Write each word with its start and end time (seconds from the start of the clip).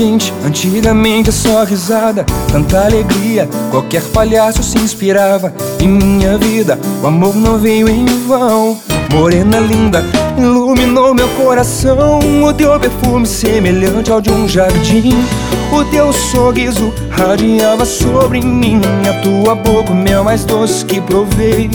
gente, 0.00 0.32
antigamente 0.44 1.30
é 1.30 1.32
só 1.32 1.64
risada, 1.64 2.24
tanta 2.52 2.84
alegria, 2.84 3.48
qualquer 3.70 4.02
palhaço 4.02 4.62
se 4.62 4.78
inspirava. 4.78 5.52
Em 5.80 5.88
minha 5.88 6.36
vida, 6.38 6.78
o 7.02 7.06
amor 7.06 7.34
não 7.34 7.58
veio 7.58 7.88
em 7.88 8.04
vão. 8.26 8.78
Morena 9.12 9.58
linda, 9.58 10.04
iluminou 10.38 11.14
meu 11.14 11.28
coração. 11.30 12.18
O 12.42 12.52
teu 12.52 12.78
perfume 12.78 13.26
semelhante 13.26 14.12
ao 14.12 14.20
de 14.20 14.30
um 14.30 14.48
jardim. 14.48 15.14
O 15.72 15.84
teu 15.84 16.12
sorriso 16.12 16.92
radiava 17.10 17.84
sobre 17.84 18.40
mim. 18.40 18.80
A 19.08 19.22
tua 19.22 19.54
boca, 19.54 19.92
o 19.92 19.96
mel 19.96 20.22
mais 20.22 20.44
doce 20.44 20.84
que 20.84 21.00
provei. 21.00 21.70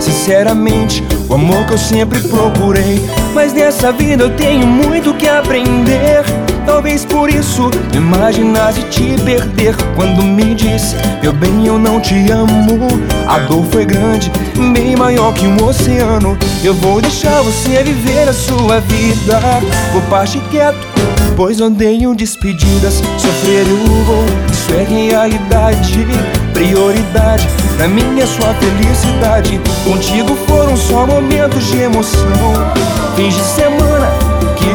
Sinceramente, 0.00 1.04
o 1.28 1.34
amor 1.34 1.66
que 1.66 1.74
eu 1.74 1.78
sempre 1.78 2.20
procurei. 2.20 3.00
Mas 3.34 3.52
nessa 3.52 3.92
vida 3.92 4.24
eu 4.24 4.36
tenho 4.36 4.66
muito 4.66 5.14
que 5.14 5.28
aprender. 5.28 6.41
Talvez 6.82 7.04
por 7.04 7.30
isso 7.30 7.70
imaginasse 7.94 8.82
te 8.90 9.14
perder. 9.22 9.76
Quando 9.94 10.20
me 10.20 10.52
disse, 10.52 10.96
meu 11.22 11.32
bem, 11.32 11.64
eu 11.64 11.78
não 11.78 12.00
te 12.00 12.28
amo. 12.28 12.88
A 13.28 13.38
dor 13.38 13.64
foi 13.66 13.84
grande, 13.84 14.32
bem 14.74 14.96
maior 14.96 15.32
que 15.32 15.46
um 15.46 15.64
oceano. 15.64 16.36
Eu 16.64 16.74
vou 16.74 17.00
deixar 17.00 17.40
você 17.42 17.84
viver 17.84 18.28
a 18.28 18.32
sua 18.32 18.80
vida. 18.80 19.38
Vou 19.92 20.02
partir 20.10 20.40
quieto, 20.50 20.76
pois 21.36 21.60
odeio 21.60 22.16
despedidas. 22.16 22.94
Sofrer 23.16 23.64
eu 23.64 23.76
vou, 24.04 24.24
isso 24.50 24.72
é 24.74 24.82
realidade. 24.82 26.04
Prioridade, 26.52 27.46
pra 27.76 27.86
mim 27.86 28.18
é 28.18 28.26
sua 28.26 28.52
felicidade. 28.54 29.60
Contigo 29.84 30.36
foram 30.48 30.76
só 30.76 31.06
momentos 31.06 31.64
de 31.64 31.78
emoção. 31.78 32.72
Fins 33.14 33.34
de 33.34 33.44
semana 33.44 34.21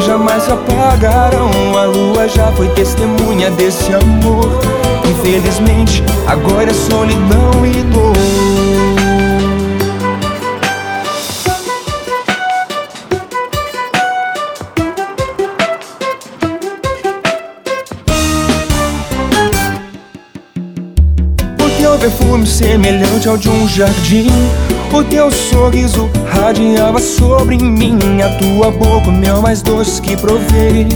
jamais 0.08 0.44
se 0.44 0.52
apagarão. 0.52 1.52
A 1.78 1.84
lua 1.84 2.28
já 2.30 2.50
foi 2.54 2.70
testemunha 2.70 3.52
desse 3.52 3.94
amor. 3.94 4.50
Infelizmente, 5.12 6.02
agora 6.26 6.72
é 6.72 6.74
solidão 6.74 7.66
e 7.66 7.84
dor. 7.84 8.18
perfume 22.00 22.46
semelhante 22.46 23.28
ao 23.28 23.38
de 23.38 23.50
um 23.50 23.68
jardim 23.68 24.28
o 24.96 25.04
teu 25.04 25.30
sorriso 25.30 26.10
radiava 26.26 27.00
sobre 27.00 27.58
mim 27.58 27.98
A 28.22 28.30
tua 28.38 28.72
boca, 28.72 29.10
o 29.10 29.12
mel 29.12 29.42
mais 29.42 29.62
doce 29.62 30.02
que 30.02 30.16
provei. 30.16 30.88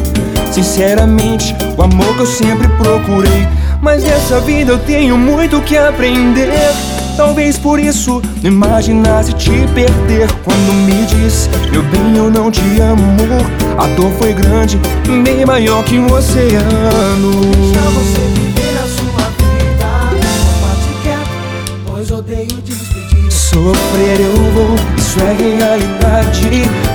Sinceramente, 0.51 1.55
o 1.77 1.81
amor 1.81 2.13
que 2.15 2.21
eu 2.21 2.25
sempre 2.25 2.67
procurei. 2.69 3.47
Mas 3.81 4.03
nessa 4.03 4.39
vida 4.39 4.73
eu 4.73 4.79
tenho 4.79 5.17
muito 5.17 5.61
que 5.61 5.77
aprender. 5.77 6.51
Talvez 7.17 7.57
por 7.57 7.79
isso 7.79 8.21
não 8.41 8.51
imaginasse 8.51 9.33
te 9.33 9.51
perder. 9.73 10.31
Quando 10.43 10.73
me 10.85 11.05
disse, 11.05 11.49
meu 11.71 11.83
bem, 11.83 12.17
eu 12.17 12.29
não 12.31 12.49
te 12.49 12.61
amo 12.79 13.03
A 13.77 13.87
dor 13.95 14.11
foi 14.13 14.33
grande, 14.33 14.79
bem 15.23 15.45
maior 15.45 15.83
que 15.83 15.97
um 15.97 16.11
oceano 16.11 17.31
odeio 22.21 22.61
despedir. 22.61 23.31
Sofrer 23.31 24.19
eu 24.19 24.35
vou, 24.53 24.75
isso 24.95 25.19
é 25.19 25.33
realidade. 25.33 26.49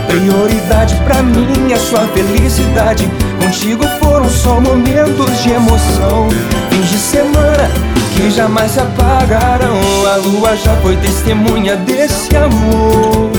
Prioridade 0.06 0.94
pra 1.04 1.22
mim 1.22 1.72
é 1.72 1.76
sua 1.76 2.06
felicidade. 2.09 3.09
Contigo 3.42 3.84
foram 4.00 4.28
só 4.31 4.60
momentos 4.60 5.42
de 5.42 5.50
emoção. 5.50 6.28
Fins 6.70 6.91
de 6.91 6.98
semana 6.98 7.70
que 8.15 8.31
jamais 8.31 8.70
se 8.72 8.81
apagarão. 8.81 9.81
A 10.12 10.16
lua 10.16 10.56
já 10.56 10.75
foi 10.76 10.97
testemunha 10.97 11.76
desse 11.76 12.36
amor. 12.36 13.31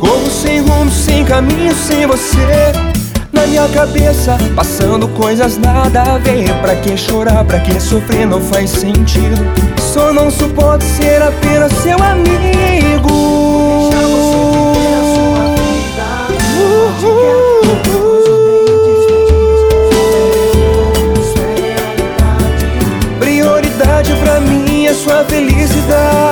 Corro 0.00 0.30
sem 0.30 0.60
rumo, 0.60 0.90
sem 0.90 1.24
caminho, 1.24 1.74
sem 1.74 2.06
você 2.06 2.95
minha 3.46 3.68
cabeça 3.68 4.36
Passando 4.54 5.08
coisas 5.08 5.58
nada 5.58 6.02
a 6.02 6.18
ver. 6.18 6.52
Pra 6.60 6.76
que 6.76 6.96
chorar, 6.96 7.44
pra 7.44 7.60
que 7.60 7.78
sofrer, 7.80 8.26
não 8.26 8.40
faz 8.40 8.70
sentido. 8.70 9.36
Só 9.80 10.12
não 10.12 10.30
suporto 10.30 10.84
ser 10.84 11.22
apenas 11.22 11.72
seu 11.72 11.96
amigo. 12.02 12.46
Prioridade 23.18 24.12
pra 24.22 24.40
mim 24.40 24.86
é 24.86 24.94
sua 24.94 25.24
felicidade. 25.24 26.25